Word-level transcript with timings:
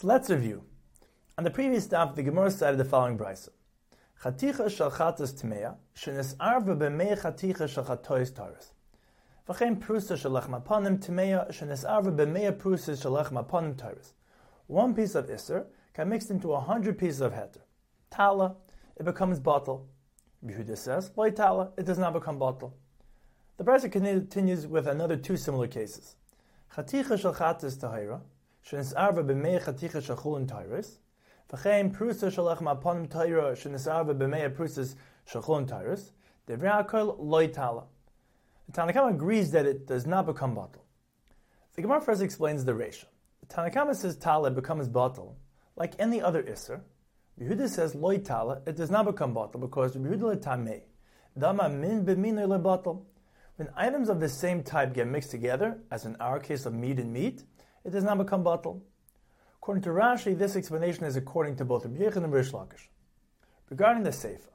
So 0.00 0.06
let's 0.06 0.30
review. 0.30 0.64
On 1.36 1.44
the 1.44 1.50
previous 1.50 1.84
stop, 1.84 2.16
the 2.16 2.22
Gemara 2.22 2.50
cited 2.50 2.80
the 2.80 2.86
following 2.86 3.18
brisa. 3.18 3.50
Chaticha 4.22 4.74
shel 4.74 4.90
chatas 4.90 5.34
tmeya, 5.38 5.76
shenisarva 5.94 6.74
b'mei 6.74 7.20
chaticha 7.20 7.68
shel 7.68 7.84
chatois 7.84 8.32
taris. 8.32 8.70
V'chein 9.46 9.78
prusa 9.78 10.16
shel 10.16 10.30
lechem 10.30 10.58
aponim 10.58 10.98
tmeya, 10.98 11.52
shenisarva 11.52 12.16
b'mei 12.16 12.50
prusa 12.50 12.98
shel 12.98 13.12
lechem 13.12 13.44
aponim. 13.46 13.76
One 14.68 14.94
piece 14.94 15.14
of 15.14 15.28
iser 15.28 15.66
can 15.92 16.08
mix 16.08 16.30
into 16.30 16.54
a 16.54 16.60
hundred 16.60 16.96
pieces 16.96 17.20
of 17.20 17.34
heter. 17.34 17.60
Tala, 18.10 18.56
it 18.96 19.04
becomes 19.04 19.38
bottle. 19.38 19.86
Yehuda 20.42 20.78
says, 20.78 21.10
loy 21.14 21.30
tala, 21.30 21.72
it 21.76 21.84
does 21.84 21.98
not 21.98 22.14
become 22.14 22.38
bottle. 22.38 22.74
The 23.58 23.64
brisa 23.64 23.92
continues 23.92 24.66
with 24.66 24.86
another 24.86 25.18
two 25.18 25.36
similar 25.36 25.66
cases. 25.66 26.16
Chaticha 26.74 27.20
shel 27.20 27.34
chatas 27.34 27.76
tahira, 27.76 28.22
shenisarva 28.70 29.24
b'mei 29.24 29.62
chaticha 29.62 30.02
shel 30.02 30.16
chulin 30.16 30.46
taris. 30.46 30.98
V'chein 31.52 31.94
prusa 31.94 32.30
shalach 32.30 32.58
ma'aponim 32.58 33.10
taira 33.10 33.52
shenisarva 33.52 34.14
b'mei 34.14 34.54
prusas 34.54 34.94
shachulin 35.28 35.68
taris. 35.68 36.10
Devrei 36.46 36.86
hakol 36.86 37.16
loy 37.18 37.48
tala. 37.48 37.84
The 38.68 38.80
Tanakhama 38.80 39.10
agrees 39.10 39.50
that 39.50 39.66
it 39.66 39.86
does 39.86 40.06
not 40.06 40.26
become 40.26 40.54
bottle. 40.54 40.84
The 41.74 41.82
Gemara 41.82 42.00
first 42.00 42.22
explains 42.22 42.64
the 42.64 42.74
ratio. 42.74 43.08
The 43.40 43.54
Tanakhama 43.54 43.96
says 43.96 44.16
tala 44.16 44.50
becomes 44.50 44.88
bottle 44.88 45.36
like 45.76 45.94
any 45.98 46.22
other 46.22 46.44
iser. 46.48 46.82
Yehuda 47.40 47.68
says 47.68 47.94
loy 47.94 48.18
tala, 48.18 48.60
it 48.66 48.76
does 48.76 48.90
not 48.90 49.06
become 49.06 49.34
bottle 49.34 49.60
because 49.60 49.96
Yehuda 49.96 50.36
letamei. 50.36 50.82
Dama 51.36 51.68
min 51.68 52.04
b'minoi 52.04 52.46
lebottle. 52.46 53.02
When 53.56 53.68
items 53.76 54.08
of 54.08 54.20
the 54.20 54.28
same 54.28 54.62
type 54.62 54.94
get 54.94 55.06
mixed 55.06 55.30
together, 55.30 55.78
as 55.90 56.04
in 56.04 56.16
our 56.16 56.38
case 56.38 56.64
of 56.66 56.72
meat 56.72 56.98
and 56.98 57.12
meat, 57.12 57.42
it 57.84 57.90
does 57.90 58.04
not 58.04 58.18
become 58.18 58.42
bottle. 58.42 58.82
According 59.56 59.82
to 59.84 59.90
Rashi, 59.90 60.36
this 60.36 60.56
explanation 60.56 61.04
is 61.04 61.16
according 61.16 61.56
to 61.56 61.64
both 61.64 61.84
Rabbi 61.84 62.02
Yechon 62.02 62.24
and 62.24 62.32
Rish 62.32 62.50
Lakish. 62.52 62.88
Regarding 63.68 64.02
the 64.02 64.10
Seifa, 64.10 64.48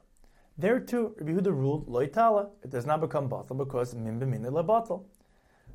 there 0.58 0.80
too, 0.80 1.14
Rabbi 1.18 1.32
Yehuda 1.32 1.52
ruled 1.52 1.88
loitala, 1.88 2.50
it 2.62 2.70
does 2.70 2.86
not 2.86 3.00
become 3.00 3.28
bottle 3.28 3.56
because 3.56 3.94
min 3.94 4.18
b'minoi 4.18 4.50
lebottle. 4.50 5.04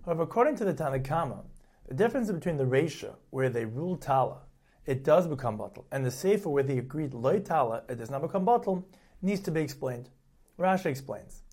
However, 0.06 0.24
according 0.24 0.56
to 0.58 0.66
the 0.66 0.74
Tanakhama, 0.74 1.44
the 1.88 1.94
difference 1.94 2.32
between 2.32 2.58
the 2.58 2.66
Resha, 2.66 3.16
where 3.30 3.50
they 3.50 3.66
rule 3.66 3.98
tala, 3.98 4.42
it 4.86 5.04
does 5.04 5.28
become 5.28 5.58
bottle, 5.58 5.86
and 5.92 6.06
the 6.06 6.10
Seifa, 6.10 6.48
where 6.48 6.64
they 6.64 6.78
agreed 6.78 7.12
loitala, 7.12 7.90
it 7.90 7.98
does 8.00 8.10
not 8.10 8.22
become 8.22 8.46
bottle, 8.46 8.88
needs 9.22 9.42
to 9.42 9.52
be 9.52 9.62
explained. 9.62 10.10
Rashi 10.58 10.88
explains. 10.88 11.44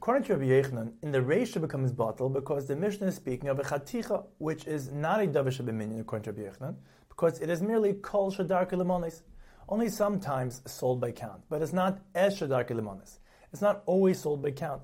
According 0.00 0.22
to 0.24 0.36
Rabbi 0.36 0.44
Yochanan, 0.44 0.92
in 1.02 1.10
the 1.10 1.18
Reisha 1.18 1.60
becomes 1.60 1.90
bottle 1.90 2.28
because 2.28 2.68
the 2.68 2.76
Mishnah 2.76 3.08
is 3.08 3.16
speaking 3.16 3.48
of 3.48 3.58
a 3.58 3.64
chaticha, 3.64 4.24
which 4.38 4.64
is 4.64 4.92
not 4.92 5.20
a 5.20 5.26
davish 5.26 5.60
b'minyan 5.60 6.00
according 6.00 6.32
to 6.32 6.40
Rabbi 6.40 6.54
Yochanan, 6.54 6.76
because 7.08 7.40
it 7.40 7.50
is 7.50 7.60
merely 7.60 7.94
kol 7.94 8.30
shadar 8.30 8.70
limonis, 8.70 9.22
only 9.68 9.88
sometimes 9.88 10.62
sold 10.66 11.00
by 11.00 11.10
count, 11.10 11.42
but 11.50 11.62
it's 11.62 11.72
not 11.72 11.98
es 12.14 12.38
shadar 12.38 12.64
limonis. 12.70 13.18
It's 13.52 13.60
not 13.60 13.82
always 13.86 14.20
sold 14.20 14.40
by 14.40 14.52
count. 14.52 14.82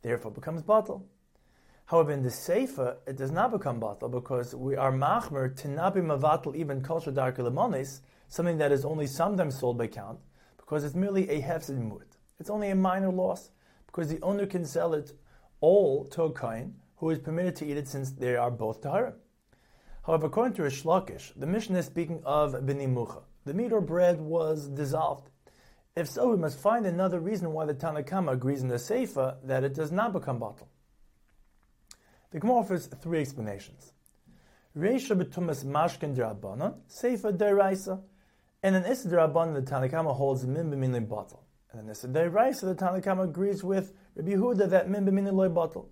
Therefore, 0.00 0.30
becomes 0.30 0.62
bottle. 0.62 1.06
However, 1.84 2.12
in 2.12 2.22
the 2.22 2.30
Seifa, 2.30 2.96
it 3.06 3.16
does 3.16 3.30
not 3.30 3.52
become 3.52 3.78
bottle 3.78 4.08
because 4.08 4.54
we 4.54 4.74
are 4.74 4.90
machmer 4.90 5.54
to 5.54 5.68
not 5.68 5.94
be 5.94 6.00
mavatal 6.00 6.56
even 6.56 6.80
kol 6.80 7.02
shadar 7.02 7.36
limonis, 7.36 8.00
something 8.28 8.56
that 8.56 8.72
is 8.72 8.86
only 8.86 9.06
sometimes 9.06 9.58
sold 9.60 9.76
by 9.76 9.86
count, 9.86 10.18
because 10.56 10.82
it's 10.82 10.94
merely 10.94 11.28
a 11.28 11.42
hefsid 11.42 11.78
mut. 11.78 12.16
It's 12.40 12.48
only 12.48 12.70
a 12.70 12.74
minor 12.74 13.12
loss 13.12 13.50
because 13.96 14.10
the 14.10 14.20
owner 14.20 14.44
can 14.44 14.66
sell 14.66 14.92
it 14.92 15.12
all 15.62 16.04
to 16.04 16.24
a 16.24 16.30
kohen 16.30 16.74
who 16.96 17.08
is 17.08 17.18
permitted 17.18 17.56
to 17.56 17.64
eat 17.64 17.78
it 17.78 17.88
since 17.88 18.10
they 18.10 18.36
are 18.36 18.50
both 18.50 18.82
tahara. 18.82 19.14
However, 20.04 20.26
according 20.26 20.52
to 20.56 20.64
Rish 20.64 20.82
Lakish, 20.82 21.32
the 21.34 21.46
Mishnah 21.46 21.78
is 21.78 21.86
speaking 21.86 22.20
of 22.22 22.52
benimucha. 22.52 23.22
The 23.46 23.54
meat 23.54 23.72
or 23.72 23.80
bread 23.80 24.20
was 24.20 24.68
dissolved. 24.68 25.30
If 25.96 26.10
so, 26.10 26.28
we 26.28 26.36
must 26.36 26.58
find 26.58 26.84
another 26.84 27.20
reason 27.20 27.54
why 27.54 27.64
the 27.64 27.72
Tanakhama 27.72 28.32
agrees 28.32 28.60
in 28.60 28.68
the 28.68 28.74
Seifa 28.74 29.38
that 29.44 29.64
it 29.64 29.72
does 29.72 29.90
not 29.90 30.12
become 30.12 30.38
bottle. 30.38 30.68
The 32.32 32.40
Gemara 32.40 32.58
offers 32.58 32.88
three 33.00 33.20
explanations. 33.20 33.94
Reisha 34.76 35.18
betumas 35.18 35.64
mashkin 35.64 36.14
drabanan, 36.14 36.74
Seifa 36.90 37.34
deraisa. 37.34 38.02
And 38.62 38.76
an 38.76 38.84
Issa 38.84 39.08
drabanan, 39.08 39.54
the 39.54 39.62
Tanakhama 39.62 40.14
holds 40.14 40.44
min 40.44 40.70
b'minli 40.70 41.08
bottle. 41.08 41.46
And 41.76 41.84
then 41.84 41.90
Issa 41.90 42.08
deraisa, 42.08 42.60
the 42.62 42.74
Tanakhama 42.74 43.24
agrees 43.24 43.62
with 43.62 43.92
Rabbi 44.14 44.30
Yehuda 44.30 44.70
that 44.70 44.88
min 44.88 45.04
b'minli 45.04 45.32
loy 45.32 45.50
bottle. 45.50 45.90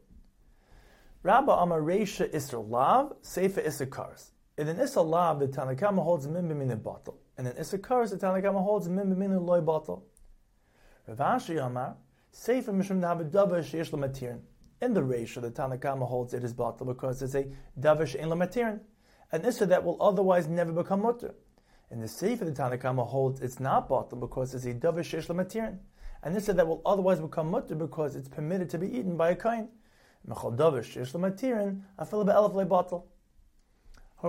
Rabba 1.23 1.53
Amar 1.53 1.81
Reisha 1.81 2.31
Isser 2.33 2.67
Lav, 2.67 3.13
Seifa 3.23 3.67
Isser 3.67 3.91
Kars. 3.91 4.31
In 4.57 4.69
an 4.69 4.79
Isser 4.79 5.05
Lav, 5.05 5.41
the 5.41 5.49
Tanakama 5.49 6.03
holds 6.03 6.27
Mim 6.27 6.49
B'min 6.49 6.83
bottle. 6.83 7.19
And 7.37 7.47
in 7.47 7.53
Isser 7.55 7.83
Kars, 7.83 8.13
the 8.13 8.17
Tanakama 8.17 8.63
holds 8.63 8.89
Mim 8.89 9.15
B'min 9.15 9.45
loy 9.45 9.61
bottle. 9.61 10.07
Rav 11.07 11.19
Ashi 11.19 11.63
Amar, 11.63 11.97
Seifa 12.33 12.69
Mishum 12.69 13.01
Nahavadava 13.01 13.61
Sheish 13.61 13.91
Lamatirin. 13.91 14.41
In 14.81 14.95
the 14.95 15.03
Reisha, 15.03 15.43
the 15.43 15.51
Tanakama 15.51 16.07
holds 16.07 16.33
it 16.33 16.45
is 16.45 16.55
bottle 16.55 16.87
because 16.87 17.21
it's 17.21 17.35
a 17.35 17.47
Davish 17.79 18.15
in 18.15 18.31
Lamatirin. 18.31 18.81
An 19.33 19.43
Isser 19.43 19.69
that 19.69 19.85
will 19.85 20.01
otherwise 20.01 20.47
never 20.47 20.73
become 20.73 21.03
mutter. 21.03 21.35
In 21.95 22.01
the 22.01 22.07
Seifa, 22.07 22.41
of 22.41 22.53
the 22.53 22.61
Tanakama 22.61 23.07
holds 23.07 23.41
it's 23.41 23.61
not 23.61 23.89
bottle 23.89 24.19
because 24.19 24.53
it's 24.53 24.65
a 24.65 24.75
Davish 24.75 25.15
Sheish 25.15 25.79
And 26.25 26.35
this 26.35 26.49
Isser 26.49 26.57
that 26.57 26.67
will 26.67 26.83
otherwise 26.85 27.21
become 27.21 27.53
mutter 27.53 27.77
because 27.77 28.17
it's 28.17 28.27
permitted 28.27 28.69
to 28.71 28.79
be 28.79 28.89
eaten 28.89 29.17
by 29.17 29.31
a 29.31 29.37
kain. 29.37 29.69
However, 30.29 30.83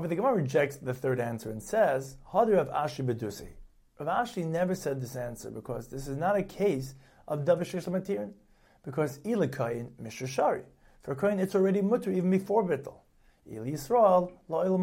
the 0.08 0.16
Gemara 0.16 0.36
rejects 0.36 0.76
the 0.78 0.94
third 0.94 1.20
answer 1.20 1.50
and 1.50 1.64
says, 1.64 2.18
Hadr 2.32 2.56
of 2.56 2.68
Ashi 2.68 3.04
Bedusi. 3.04 3.48
Rav 3.98 4.28
Ashi 4.28 4.46
never 4.46 4.76
said 4.76 5.02
this 5.02 5.16
answer 5.16 5.50
because 5.50 5.88
this 5.88 6.08
is 6.08 6.18
not 6.18 6.36
a 6.36 6.44
case 6.44 6.94
of 7.28 7.46
Davish 7.46 7.74
Matirin, 7.90 8.34
because 8.84 9.18
Ilakayin 9.20 9.90
Mishra 9.98 10.28
Shari. 10.28 10.62
For 11.02 11.16
Kain, 11.16 11.40
it's 11.40 11.56
already 11.56 11.82
mutter 11.82 12.12
even 12.12 12.30
before 12.30 12.64
Bittel. 12.64 13.00
Il 13.48 13.64
Yisrael, 13.64 14.32
La 14.50 14.66
Il. 14.66 14.78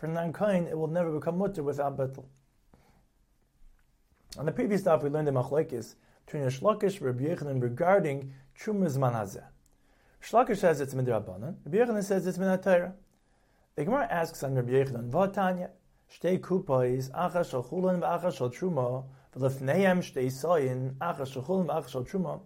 For 0.00 0.08
Kain, 0.32 0.66
it 0.66 0.78
will 0.78 0.86
never 0.86 1.12
become 1.12 1.36
mutter 1.36 1.62
without 1.62 1.98
betel. 1.98 2.24
On 4.38 4.46
the 4.46 4.52
previous 4.52 4.80
stuff, 4.80 5.02
we 5.02 5.10
learned 5.10 5.28
the 5.28 5.32
Machlekes 5.32 5.96
between 6.24 6.44
Shlakish 6.44 7.02
Rabbi 7.02 7.24
Yochanan 7.24 7.60
regarding 7.60 8.32
Trumaz 8.58 8.96
Manazeh. 8.96 9.44
Shlakish 10.22 10.56
says 10.56 10.80
it's 10.80 10.94
midrabanan. 10.94 11.56
Rabbi 11.66 11.76
Yochanan 11.76 12.02
says 12.02 12.26
it's 12.26 12.38
minatayra. 12.38 12.94
The 13.76 13.84
Gemara 13.84 14.06
asks 14.10 14.42
on 14.42 14.54
Rabbi 14.54 14.70
Yechanan, 14.70 15.10
"Vatanya 15.10 15.68
shtei 16.10 16.40
kupais 16.40 17.10
achas 17.10 17.50
shel 17.50 17.62
v'achas 17.62 18.36
shel 18.38 18.48
truma 18.48 19.04
shtei 19.34 20.30
soyin 20.30 20.94
achas 20.94 21.30
shel 21.30 21.42
v'achas 21.42 21.88
shel 21.88 22.04
truma." 22.04 22.40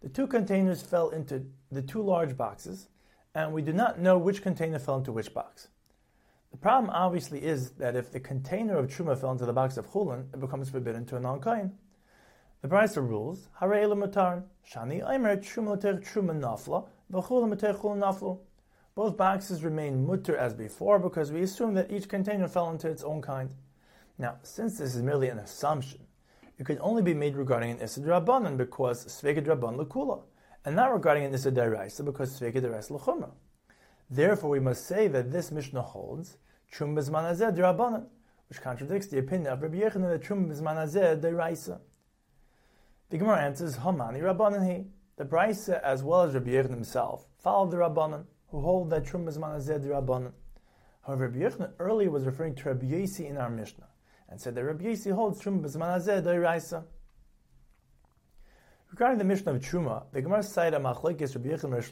The 0.00 0.08
two 0.08 0.26
containers 0.26 0.82
fell 0.82 1.10
into 1.10 1.46
the 1.70 1.82
two 1.82 2.02
large 2.02 2.36
boxes, 2.36 2.88
and 3.36 3.52
we 3.52 3.62
do 3.62 3.72
not 3.72 4.00
know 4.00 4.18
which 4.18 4.42
container 4.42 4.80
fell 4.80 4.96
into 4.96 5.12
which 5.12 5.32
box. 5.32 5.68
The 6.52 6.58
problem 6.58 6.90
obviously 6.94 7.42
is 7.42 7.70
that 7.72 7.96
if 7.96 8.12
the 8.12 8.20
container 8.20 8.76
of 8.76 8.86
truma 8.86 9.18
fell 9.18 9.32
into 9.32 9.46
the 9.46 9.52
box 9.52 9.78
of 9.78 9.90
chulin, 9.90 10.32
it 10.32 10.38
becomes 10.38 10.70
forbidden 10.70 11.04
to 11.06 11.16
a 11.16 11.20
non-kain. 11.20 11.72
The 12.60 12.68
Brisa 12.68 13.06
rules, 13.06 13.48
Hare 13.58 13.88
Mataran, 13.88 14.44
Shani 14.70 15.02
Aimer 15.02 15.36
Truma 15.38 15.76
Nafla, 15.80 16.86
Vachula 17.12 17.56
Chul 17.56 17.98
Naflu. 17.98 18.38
Both 18.94 19.16
boxes 19.16 19.64
remain 19.64 20.06
mutter 20.06 20.36
as 20.36 20.54
before 20.54 20.98
because 20.98 21.32
we 21.32 21.40
assume 21.40 21.74
that 21.74 21.90
each 21.90 22.08
container 22.08 22.46
fell 22.46 22.70
into 22.70 22.88
its 22.88 23.02
own 23.02 23.22
kind. 23.22 23.50
Now, 24.18 24.36
since 24.42 24.78
this 24.78 24.94
is 24.94 25.02
merely 25.02 25.30
an 25.30 25.38
assumption, 25.38 26.00
it 26.58 26.66
could 26.66 26.78
only 26.80 27.02
be 27.02 27.14
made 27.14 27.34
regarding 27.34 27.70
an 27.72 27.78
Isad 27.78 28.04
Rabbanan 28.04 28.58
because 28.58 29.06
Svekid 29.06 29.46
Rabban 29.46 29.82
Lakula, 29.82 30.20
and 30.64 30.76
not 30.76 30.92
regarding 30.92 31.24
an 31.24 31.32
Daraisa 31.32 32.04
because 32.04 32.38
Svekid 32.38 32.62
Darais 32.62 32.90
Lachumra. 32.90 33.30
Therefore, 34.12 34.50
we 34.50 34.60
must 34.60 34.86
say 34.86 35.08
that 35.08 35.32
this 35.32 35.50
Mishnah 35.50 35.80
holds 35.80 36.36
Trum 36.70 36.94
Bizmanazeh 36.94 37.56
Rabbanan, 37.56 38.08
which 38.50 38.60
contradicts 38.60 39.06
the 39.06 39.18
opinion 39.18 39.50
of 39.50 39.62
Rabbi 39.62 39.78
Yochanan 39.78 40.10
that 40.10 40.22
Trum 40.22 40.50
Bizmanazeh 40.50 41.18
Daraisa. 41.18 41.80
The 43.08 43.16
Gemara 43.16 43.40
answers, 43.40 43.78
Hamani 43.78 44.20
Rabbanan 44.20 44.70
he. 44.70 44.84
The 45.16 45.24
Brisa, 45.24 45.80
as 45.80 46.02
well 46.02 46.20
as 46.24 46.34
Rabbi 46.34 46.50
Yechon 46.50 46.68
himself, 46.68 47.26
follow 47.38 47.70
the 47.70 47.78
Rabbanan, 47.78 48.26
who 48.48 48.60
hold 48.60 48.90
that 48.90 49.06
Trum 49.06 49.28
is 49.28 49.38
Manazed 49.38 49.82
Rabbanan. 49.86 50.32
However, 51.06 51.28
Rabbi 51.28 51.38
Yechon 51.38 51.70
earlier 51.78 52.10
was 52.10 52.26
referring 52.26 52.54
to 52.56 52.68
Rabbi 52.68 52.84
Yesi 52.84 53.30
in 53.30 53.38
our 53.38 53.48
Mishnah, 53.48 53.88
and 54.28 54.38
said 54.38 54.54
that 54.56 54.64
Rabbi 54.64 54.84
Yesi 54.84 55.10
holds 55.10 55.40
Trum 55.40 55.64
is 55.64 55.74
Manazed 55.74 56.26
Raisa. 56.26 56.84
Regarding 58.90 59.16
the 59.16 59.24
Mishnah 59.24 59.54
of 59.54 59.62
Truma, 59.62 60.04
the 60.12 60.20
Gemara 60.20 60.42
cited 60.42 60.74
a 60.74 60.82
machlekes 60.82 61.34
Rabbi 61.34 61.48
Yechon 61.48 61.72
Rish. 61.74 61.90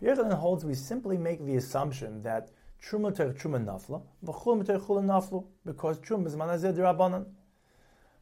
Rabbi 0.00 0.34
holds 0.34 0.64
we 0.64 0.74
simply 0.74 1.18
make 1.18 1.44
the 1.44 1.56
assumption 1.56 2.22
that 2.22 2.50
Truma 2.82 3.14
ter 3.14 3.32
Truma 3.32 3.62
nafla, 3.62 4.02
v'chul 4.24 4.66
ter 4.66 4.78
chul 4.78 5.04
naflu, 5.04 5.44
because 5.66 5.98
Truma 5.98 6.26
is 6.26 6.36
Manazed 6.36 6.76
Rabbanan. 6.76 7.26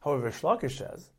However, 0.01 0.29
Shlakish 0.29 0.77
says, 0.77 1.11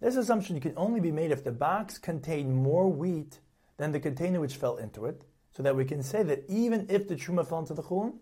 this 0.00 0.16
assumption 0.16 0.58
can 0.58 0.72
only 0.76 1.00
be 1.00 1.12
made 1.12 1.30
if 1.30 1.44
the 1.44 1.52
box 1.52 1.98
contained 1.98 2.56
more 2.56 2.88
wheat 2.88 3.38
than 3.76 3.92
the 3.92 4.00
container 4.00 4.40
which 4.40 4.56
fell 4.56 4.78
into 4.78 5.04
it, 5.04 5.24
so 5.54 5.62
that 5.62 5.76
we 5.76 5.84
can 5.84 6.02
say 6.02 6.22
that 6.22 6.44
even 6.48 6.86
if 6.88 7.06
the 7.06 7.14
truma 7.14 7.46
fell 7.46 7.60
into 7.60 7.74
the 7.74 7.82
chulin, 7.82 8.14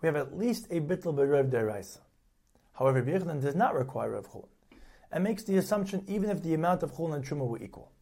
we 0.00 0.06
have 0.06 0.16
at 0.16 0.38
least 0.38 0.66
a 0.70 0.80
bitl 0.80 1.14
berev 1.14 1.50
deraisa. 1.50 1.98
However, 2.74 3.02
Rabbi 3.02 3.40
does 3.40 3.54
not 3.54 3.74
require 3.74 4.12
Rav 4.12 4.28
Chulin, 4.28 4.48
and 5.10 5.24
makes 5.24 5.42
the 5.42 5.56
assumption 5.56 6.04
even 6.06 6.30
if 6.30 6.42
the 6.42 6.54
amount 6.54 6.82
of 6.82 6.94
Chulin 6.94 7.16
and 7.16 7.24
Truma 7.24 7.46
were 7.46 7.62
equal. 7.62 7.92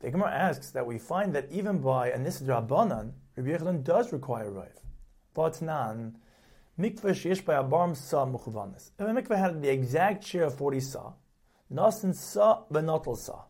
The 0.00 0.10
Gemara 0.10 0.32
asks 0.32 0.70
that 0.70 0.86
we 0.86 0.98
find 0.98 1.34
that 1.34 1.48
even 1.50 1.78
by 1.78 2.08
a 2.08 2.18
Nisidra 2.18 2.66
Banan, 2.66 3.12
Rabbi 3.36 3.76
does 3.82 4.14
require 4.14 4.50
Rav. 4.50 4.72
Vatnan, 5.36 6.14
mikveh 6.78 7.12
sheish 7.12 7.44
by 7.44 7.54
abarm 7.56 7.94
sa 7.94 8.24
muchavanis. 8.24 8.92
If 8.98 9.06
a 9.06 9.10
mikveh 9.10 9.36
had 9.36 9.60
the 9.60 9.68
exact 9.68 10.24
share 10.24 10.44
of 10.44 10.54
40 10.54 10.80
sa, 10.80 11.12
nasin 11.70 12.14
sa 12.14 12.62
benotl 12.72 13.14
sa, 13.14 13.42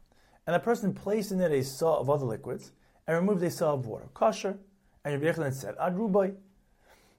and 0.45 0.57
a 0.57 0.59
person 0.59 0.93
placed 0.93 1.31
in 1.31 1.41
it 1.41 1.53
a 1.53 1.63
sa 1.63 2.01
of 2.01 2.11
other 2.11 2.27
liquids, 2.27 2.73
and 3.07 3.17
removed 3.17 3.45
a 3.45 3.51
sa 3.51 3.75
of 3.75 3.87
water, 3.87 4.09
kosher, 4.13 4.59
and 5.05 5.23
Rabbi 5.23 5.39
Yechlan 5.39 5.55
said, 5.55 5.77
ad 5.81 5.95
rubai, 5.95 6.35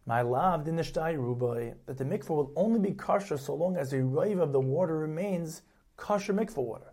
my 0.06 0.22
love 0.22 0.66
the 0.66 0.72
nishtai 0.72 1.16
rubai, 1.16 1.74
that 1.86 1.98
the 1.98 2.04
mikveh 2.04 2.30
will 2.30 2.51
only 2.57 2.81
be 2.81 2.92
kosher 2.92 3.38
so 3.38 3.56
long 3.56 3.77
as 3.77 3.94
a 3.94 4.04
rave 4.04 4.39
of 4.39 4.51
the 4.51 4.60
water 4.60 4.98
remains 4.98 5.62
kosher 5.95 6.34
mikveh 6.34 6.57
water. 6.57 6.90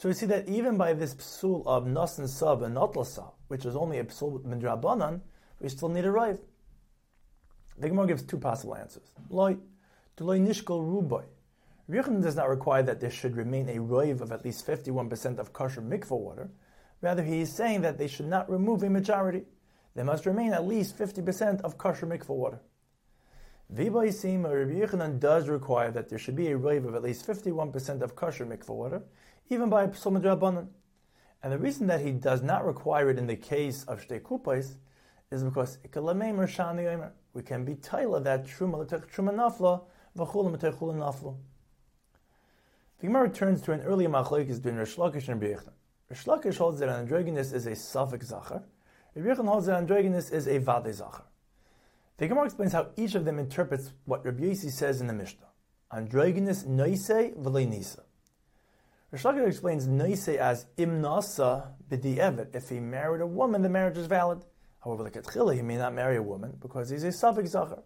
So 0.00 0.08
we 0.08 0.14
see 0.14 0.24
that 0.26 0.48
even 0.48 0.78
by 0.78 0.94
this 0.94 1.14
psul 1.14 1.62
of 1.66 1.84
nasin 1.84 2.26
sab 2.26 2.62
and 2.62 2.74
notlasa, 2.74 3.32
which 3.48 3.66
is 3.66 3.76
only 3.76 3.98
a 3.98 4.04
psul 4.04 4.42
midrabanan, 4.42 5.20
we 5.60 5.68
still 5.68 5.90
need 5.90 6.06
a 6.06 6.10
rave. 6.10 6.38
The 7.76 7.90
Gemara 7.90 8.06
gives 8.06 8.22
two 8.22 8.38
possible 8.38 8.76
answers. 8.76 9.10
Loi, 9.28 9.58
loy 10.18 10.38
nishkal 10.38 10.80
rubai. 10.80 11.24
Yochanan 11.90 12.22
does 12.22 12.34
not 12.34 12.48
require 12.48 12.82
that 12.82 13.00
there 13.00 13.10
should 13.10 13.36
remain 13.36 13.68
a 13.68 13.78
rave 13.78 14.22
of 14.22 14.32
at 14.32 14.42
least 14.42 14.66
51% 14.66 15.38
of 15.38 15.52
kosher 15.52 15.82
mikvah 15.82 16.18
water. 16.18 16.50
Rather, 17.02 17.22
he 17.22 17.42
is 17.42 17.54
saying 17.54 17.82
that 17.82 17.98
they 17.98 18.08
should 18.08 18.28
not 18.28 18.48
remove 18.48 18.82
a 18.82 18.88
majority 18.88 19.44
there 19.94 20.04
must 20.06 20.24
remain 20.24 20.54
at 20.54 20.66
least 20.66 20.96
50% 20.96 21.60
of 21.60 21.76
kosher 21.76 22.06
mikvah 22.06 22.28
water. 22.30 22.60
Vibaysim 23.74 24.44
or 24.44 24.64
Rabbi 24.64 24.80
Yochanan 24.80 25.20
does 25.20 25.48
require 25.48 25.90
that 25.90 26.08
there 26.08 26.18
should 26.18 26.36
be 26.36 26.48
a 26.48 26.56
rave 26.56 26.86
of 26.86 26.94
at 26.94 27.02
least 27.02 27.26
51% 27.26 28.00
of 28.00 28.16
kosher 28.16 28.46
mikvah 28.46 28.74
water, 28.74 29.02
even 29.50 29.68
by 29.68 29.90
Psalm 29.90 30.16
Rabbanan. 30.16 30.68
And 31.42 31.52
the 31.52 31.58
reason 31.58 31.88
that 31.88 32.00
he 32.00 32.12
does 32.12 32.42
not 32.42 32.64
require 32.64 33.10
it 33.10 33.18
in 33.18 33.26
the 33.26 33.36
case 33.36 33.84
of 33.84 34.06
Shtei 34.06 34.20
Kupais 34.20 34.76
is 35.30 35.42
because 35.42 35.78
we 37.32 37.42
can 37.42 37.64
be 37.64 37.74
taila 37.74 38.24
that 38.24 38.46
truma 38.46 38.86
truma 38.86 39.34
nafla 39.34 39.82
v'chulam 40.16 40.60
chula 40.60 40.94
nafla. 40.94 41.36
The 43.00 43.06
Gemara 43.06 43.24
returns 43.24 43.62
to 43.62 43.72
an 43.72 43.80
earlier 43.80 44.08
machlokes 44.08 44.56
between 44.56 44.76
Rish 44.76 44.96
Lakish 44.96 45.28
and 45.28 45.40
Rabbi 45.40 45.60
Lakish 46.12 46.56
holds 46.56 46.80
that 46.80 46.88
androgynous 46.88 47.52
is 47.52 47.66
a 47.66 47.74
suffix 47.74 48.26
zachar, 48.26 48.62
Rabbi 49.14 49.28
Yechon 49.28 49.48
holds 49.48 49.66
that 49.66 49.76
androgynous 49.76 50.30
is 50.30 50.46
a 50.46 50.58
vade 50.58 50.94
zacher. 50.94 51.22
The 52.18 52.28
Gemara 52.28 52.44
explains 52.44 52.72
how 52.72 52.88
each 52.96 53.14
of 53.14 53.24
them 53.24 53.38
interprets 53.38 53.92
what 54.04 54.24
Rabbi 54.24 54.42
Yossi 54.42 54.70
says 54.70 55.00
in 55.00 55.06
the 55.06 55.12
Mishnah. 55.12 55.46
Androgynous 55.92 56.66
noise 56.66 57.08
v'lei 57.08 57.66
nisa. 57.68 58.02
Rish 59.10 59.24
Lakish 59.24 59.48
explains 59.48 59.88
noise 59.88 60.28
as 60.28 60.66
imnasa 60.78 61.72
b'di'evet. 61.88 62.54
If 62.54 62.68
he 62.68 62.78
married 62.78 63.20
a 63.20 63.26
woman, 63.26 63.62
the 63.62 63.68
marriage 63.68 63.98
is 63.98 64.06
valid. 64.06 64.44
However, 64.84 65.02
like 65.02 65.16
at 65.16 65.26
he 65.28 65.62
may 65.62 65.76
not 65.76 65.94
marry 65.94 66.16
a 66.16 66.22
woman 66.22 66.56
because 66.60 66.90
he's 66.90 67.02
a 67.02 67.10
suffix 67.10 67.50
zacher. 67.50 67.82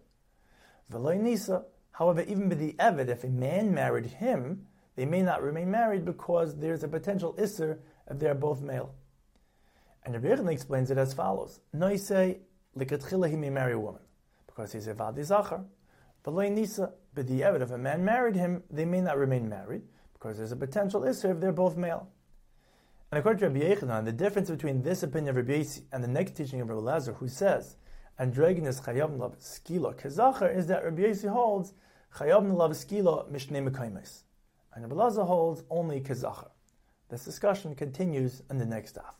V'lei 0.91 1.19
nisa. 1.19 1.65
However, 1.93 2.21
even 2.21 2.47
b'di'evet, 2.47 3.09
if 3.09 3.23
a 3.23 3.27
man 3.27 3.73
married 3.73 4.05
him, 4.05 4.67
they 4.95 5.05
may 5.05 5.23
not 5.23 5.41
remain 5.41 5.71
married 5.71 6.05
because 6.05 6.57
there's 6.57 6.83
a 6.83 6.87
potential 6.87 7.33
isser 7.39 7.79
if 8.07 8.19
they 8.19 8.27
are 8.27 8.35
both 8.35 8.61
male. 8.61 8.93
And 10.03 10.13
Rabbi 10.13 10.51
explains 10.51 10.91
it 10.91 10.99
as 10.99 11.15
follows: 11.15 11.59
Noise 11.73 12.37
likatchila 12.77 13.31
he 13.31 13.35
may 13.35 13.49
marry 13.49 13.73
a 13.73 13.79
woman 13.79 14.03
because 14.45 14.73
he's 14.73 14.85
a 14.85 14.93
vadi 14.93 15.23
zachar. 15.23 15.65
But 16.21 16.35
nisa, 16.51 16.93
the 17.15 17.61
if 17.61 17.71
a 17.71 17.77
man 17.79 18.05
married 18.05 18.35
him, 18.35 18.61
they 18.69 18.85
may 18.85 19.01
not 19.01 19.17
remain 19.17 19.49
married 19.49 19.81
because 20.25 20.39
there's 20.39 20.51
a 20.51 20.55
potential 20.55 21.01
isser 21.01 21.31
if 21.31 21.39
they're 21.39 21.51
both 21.51 21.77
male. 21.77 22.07
And 23.11 23.19
according 23.19 23.41
to 23.41 23.49
Rabbi 23.49 23.75
Yochanan, 23.75 24.05
the 24.05 24.11
difference 24.11 24.49
between 24.49 24.81
this 24.81 25.03
opinion 25.03 25.29
of 25.29 25.35
Rabbi 25.35 25.59
Yossi 25.59 25.83
and 25.91 26.03
the 26.03 26.07
next 26.07 26.35
teaching 26.35 26.61
of 26.61 26.69
Rabbi 26.69 26.81
Lazar, 26.81 27.13
who 27.13 27.27
says 27.27 27.75
androgynous 28.19 28.81
chayav 28.81 29.17
lav 29.19 29.37
skila 29.37 29.95
kezachar, 29.95 30.55
is 30.55 30.65
that 30.65 30.83
Rabbi 30.83 31.03
Yossi 31.03 31.29
holds 31.29 31.73
chayav 32.15 32.51
lav 32.51 32.71
skila 32.71 33.31
mishnei 33.31 33.69
mekaymes, 33.69 34.23
and 34.73 34.83
Rabbi 34.83 34.95
Lazar 34.95 35.25
holds 35.25 35.63
only 35.69 36.01
kezachar. 36.01 36.49
This 37.09 37.23
discussion 37.23 37.75
continues 37.75 38.41
in 38.49 38.57
the 38.57 38.65
next 38.65 38.95
half. 38.95 39.15